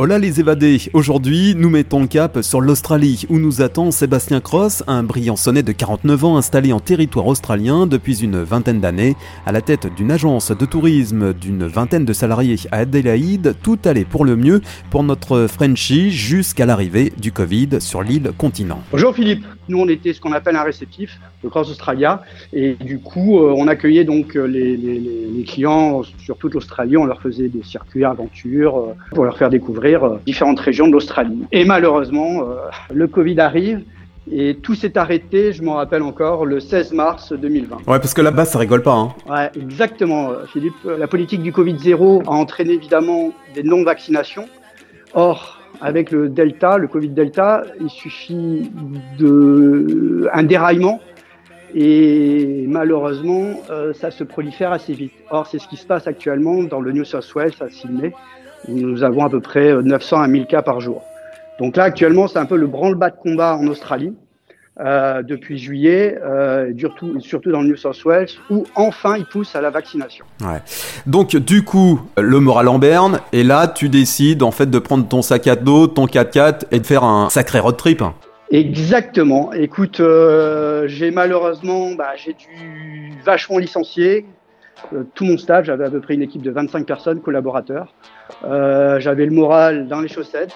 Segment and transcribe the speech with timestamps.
[0.00, 4.84] Hola les évadés, aujourd'hui nous mettons le cap sur l'Australie où nous attend Sébastien Cross,
[4.86, 9.50] un brillant sonnet de 49 ans installé en territoire australien depuis une vingtaine d'années, à
[9.50, 14.24] la tête d'une agence de tourisme d'une vingtaine de salariés à Adélaïde, tout allait pour
[14.24, 18.80] le mieux pour notre Frenchie jusqu'à l'arrivée du Covid sur l'île continent.
[18.92, 22.22] Bonjour Philippe, nous on était ce qu'on appelle un réceptif de Cross Australia
[22.52, 27.04] et du coup euh, on accueillait donc euh, les, les, clients sur toute l'Australie, on
[27.04, 31.44] leur faisait des circuits aventures euh, pour leur faire découvrir euh, différentes régions de l'Australie.
[31.52, 32.54] Et malheureusement, euh,
[32.92, 33.82] le Covid arrive.
[34.30, 37.76] Et tout s'est arrêté, je m'en rappelle encore, le 16 mars 2020.
[37.76, 38.92] Ouais, parce que là-bas, ça rigole pas.
[38.92, 39.14] Hein.
[39.26, 40.74] Ouais, exactement, euh, Philippe.
[40.84, 44.46] La politique du Covid-0 a entraîné évidemment des non-vaccinations.
[45.14, 48.70] Or, avec le Delta, le Covid-Delta, il suffit
[49.18, 51.00] de un déraillement
[51.74, 53.54] et malheureusement,
[53.94, 55.12] ça se prolifère assez vite.
[55.30, 58.12] Or, c'est ce qui se passe actuellement dans le New South Wales à Sydney,
[58.68, 61.02] nous avons à peu près 900 à 1000 cas par jour.
[61.58, 64.14] Donc là, actuellement, c'est un peu le branle-bas de combat en Australie.
[64.80, 69.56] Euh, depuis juillet, euh, surtout, surtout dans le New South Wales, où enfin ils poussent
[69.56, 70.24] à la vaccination.
[70.40, 70.62] Ouais.
[71.04, 75.08] Donc du coup, le moral en berne, et là tu décides en fait de prendre
[75.08, 78.04] ton sac à dos, ton 4x4 et de faire un sacré road trip.
[78.52, 79.52] Exactement.
[79.52, 84.37] Écoute, euh, j'ai malheureusement, bah, j'ai dû vachement licencier, euh,
[85.14, 87.94] tout mon staff, j'avais à peu près une équipe de 25 personnes, collaborateurs.
[88.44, 90.54] Euh, j'avais le moral dans les chaussettes.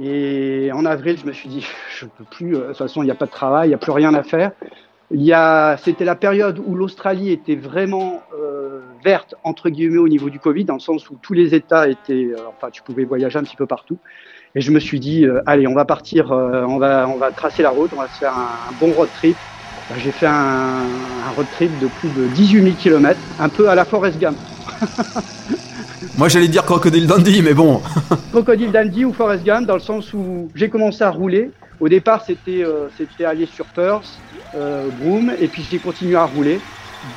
[0.00, 3.06] Et en avril, je me suis dit, je peux plus, euh, de toute façon, il
[3.06, 4.52] n'y a pas de travail, il n'y a plus rien à faire.
[5.10, 10.64] C'était la période où l'Australie était vraiment euh, verte entre guillemets au niveau du Covid,
[10.64, 13.56] dans le sens où tous les États étaient, euh, enfin, tu pouvais voyager un petit
[13.56, 13.98] peu partout.
[14.54, 17.62] Et je me suis dit, euh, allez, on va partir, on va, on va tracer
[17.62, 19.36] la route, on va se faire un bon road trip.
[19.98, 23.74] J'ai fait un, un, road trip de plus de 18 000 km, un peu à
[23.74, 24.36] la Forest Gump.
[26.18, 27.80] Moi j'allais dire Crocodile Dundee, mais bon.
[28.32, 31.50] Crocodile Dundee ou Forest Gump, dans le sens où j'ai commencé à rouler.
[31.78, 34.18] Au départ, c'était euh, c'était aller sur Perth,
[34.54, 36.58] euh, Broome, et puis j'ai continué à rouler,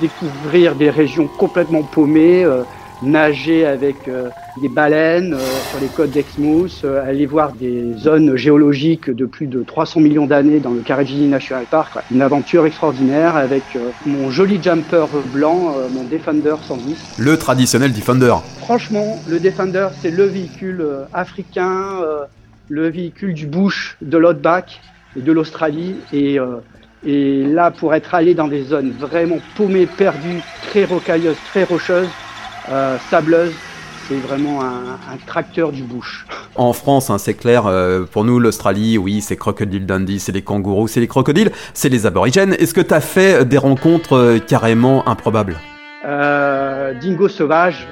[0.02, 2.63] découvrir des régions complètement paumées, euh,
[3.01, 4.29] nager avec euh,
[4.61, 5.39] des baleines euh,
[5.69, 10.25] sur les côtes d'Exmouth, euh, aller voir des zones géologiques de plus de 300 millions
[10.25, 11.97] d'années dans le Karijini National Park.
[12.11, 13.63] Une aventure extraordinaire avec
[14.05, 17.15] mon joli jumper blanc, mon Defender 110.
[17.17, 18.35] Le traditionnel Defender.
[18.59, 20.83] Franchement, le Defender, c'est le véhicule
[21.13, 22.01] africain,
[22.67, 24.81] le véhicule du bush, de l'outback
[25.17, 25.95] et de l'Australie.
[26.13, 26.37] Et,
[27.05, 32.09] et là, pour être allé dans des zones vraiment paumées, perdues, très rocailleuses, très rocheuses,
[32.70, 33.53] euh, sableuse.
[34.08, 36.25] C'est vraiment un, un, tracteur du bush.
[36.56, 40.42] En France, hein, c'est clair, euh, pour nous, l'Australie, oui, c'est Crocodile Dundee, c'est les
[40.42, 42.53] kangourous, c'est les crocodiles, c'est les aborigènes.
[42.53, 45.58] Est-ce que tu as fait des rencontres euh, carrément improbables?
[46.06, 47.88] Euh, Dingo sauvage,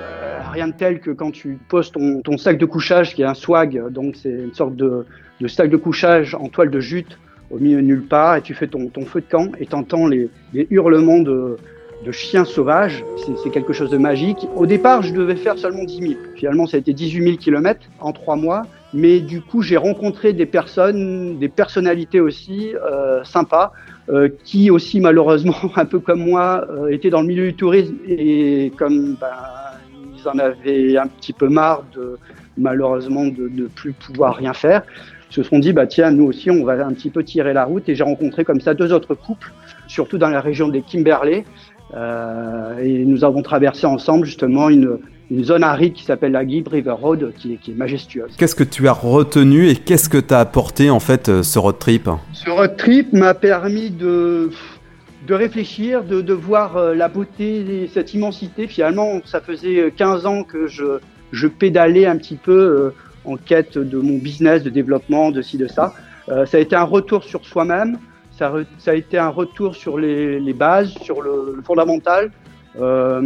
[0.52, 3.36] rien de tel que quand tu poses ton, ton, sac de couchage, qui est un
[3.36, 5.06] swag, donc c'est une sorte de,
[5.40, 7.20] de, sac de couchage en toile de jute
[7.52, 10.08] au milieu de nulle part, et tu fais ton, ton feu de camp et t'entends
[10.08, 11.58] les, les hurlements de,
[12.06, 13.04] de chiens sauvages.
[13.44, 14.48] C'est quelque chose de magique.
[14.56, 16.14] Au départ, je devais faire seulement 10 000.
[16.36, 18.64] Finalement, ça a été 18 000 kilomètres en trois mois.
[18.94, 23.74] Mais du coup, j'ai rencontré des personnes, des personnalités aussi euh, sympas,
[24.10, 27.96] euh, qui aussi malheureusement, un peu comme moi, euh, étaient dans le milieu du tourisme
[28.08, 29.28] et comme ben,
[30.18, 32.18] ils en avaient un petit peu marre de
[32.58, 34.84] malheureusement de ne plus pouvoir rien faire,
[35.30, 37.88] se sont dit bah tiens nous aussi on va un petit peu tirer la route
[37.90, 39.52] et j'ai rencontré comme ça deux autres couples,
[39.88, 41.46] surtout dans la région des Kimberley,
[41.94, 45.00] et nous avons traversé ensemble justement une,
[45.32, 48.36] une zone aride qui s'appelle la Gibb River Road, qui est, qui est majestueuse.
[48.38, 51.80] Qu'est-ce que tu as retenu et qu'est-ce que t'as apporté en fait euh, ce road
[51.80, 52.10] trip?
[52.34, 54.52] Ce road trip m'a permis de
[55.26, 58.66] de réfléchir, de, de voir euh, la beauté, cette immensité.
[58.68, 61.00] Finalement, ça faisait 15 ans que je,
[61.34, 62.94] je pédalais un petit peu
[63.26, 65.94] en quête de mon business, de développement, de ci, de ça.
[66.30, 68.00] Euh, ça a été un retour sur soi-même,
[68.38, 72.32] ça, ça, a été un retour sur les, les bases, sur le, le fondamental,
[72.80, 73.22] euh,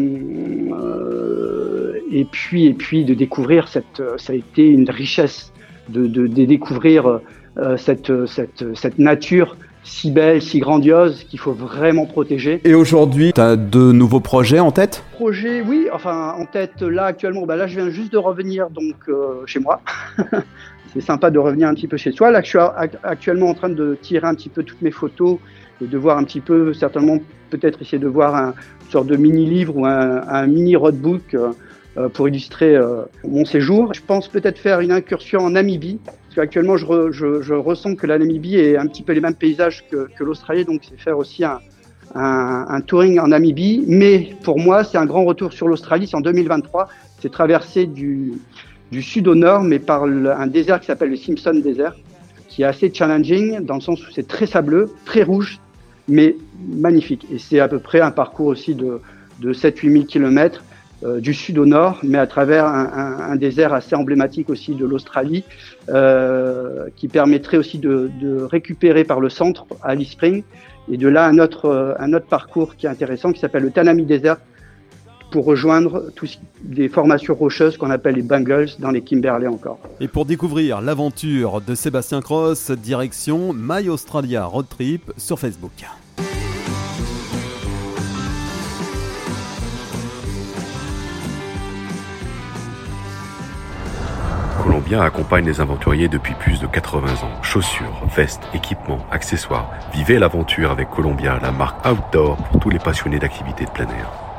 [0.72, 5.52] euh, et puis et puis de découvrir cette, ça a été une richesse
[5.90, 7.19] de, de, de découvrir
[7.58, 12.62] euh, cette, cette, cette nature si belle, si grandiose qu'il faut vraiment protéger.
[12.63, 15.04] Et aujourd'hui, tu as de nouveaux projets en tête?
[15.13, 15.88] Projets, oui.
[15.92, 19.60] Enfin, en tête, là, actuellement, bah, là, je viens juste de revenir donc euh, chez
[19.60, 19.81] moi.
[20.94, 22.32] c'est sympa de revenir un petit peu chez soi.
[22.32, 22.60] Là, je suis
[23.04, 25.38] actuellement en train de tirer un petit peu toutes mes photos
[25.82, 27.18] et de voir un petit peu, certainement,
[27.50, 28.54] peut-être essayer de voir un
[28.92, 33.94] une sorte de mini-livre ou un, mini roadbook euh, pour illustrer euh, mon séjour.
[33.94, 38.58] Je pense peut-être faire une incursion en Namibie Parce qu'actuellement, je, ressens que la Namibie
[38.58, 41.60] est un petit peu les mêmes paysages que, l'Australie, donc c'est faire aussi un,
[42.16, 43.86] un, touring en Namibie.
[43.88, 46.08] Mais pour moi, c'est un grand retour sur l'Australie.
[46.08, 46.90] C'est en 2023.
[47.22, 48.34] C'est traversé du,
[48.92, 51.96] du sud au nord, mais par le, un désert qui s'appelle le Simpson Desert,
[52.48, 55.60] qui est assez challenging dans le sens où c'est très sableux, très rouge,
[56.08, 56.36] mais
[56.68, 57.26] magnifique.
[57.32, 59.00] Et c'est à peu près un parcours aussi de,
[59.40, 60.64] de 7-8 000 kilomètres
[61.04, 64.86] euh, du sud au nord, mais à travers un, un, désert assez emblématique aussi de
[64.86, 65.44] l'Australie,
[65.90, 68.12] euh, qui permettrait aussi de,
[68.44, 70.44] récupérer par le centre à Alice Spring,
[70.92, 74.06] et de là un autre, un autre parcours qui est intéressant, qui s'appelle le Tanami
[74.06, 74.38] Desert,
[75.31, 79.80] pour rejoindre tous des formations rocheuses qu'on appelle les Bungles dans les Kimberley encore.
[80.00, 85.86] Et pour découvrir l'aventure de Sébastien Cross, direction My Australia Road Trip sur Facebook.
[94.63, 97.42] Colombien accompagne les aventuriers depuis plus de 80 ans.
[97.42, 99.72] Chaussures, vestes, équipements, accessoires.
[99.94, 104.31] Vivez l'aventure avec Columbia, la marque outdoor pour tous les passionnés d'activités de plein air.